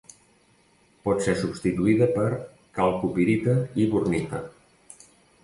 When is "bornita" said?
3.95-4.43